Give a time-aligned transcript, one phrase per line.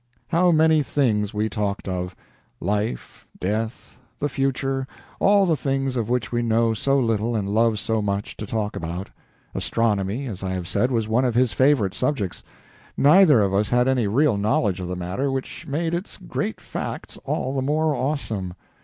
[0.29, 2.15] How many things we talked of!
[2.59, 4.87] Life, death, the future
[5.19, 8.75] all the things of which we know so little and love so much to talk
[8.75, 9.11] about.
[9.53, 12.43] Astronomy, as I have said, was one of his favorite subjects.
[12.97, 17.19] Neither of us had any real knowledge of the matter, which made its great facts
[17.23, 18.55] all the more awesome.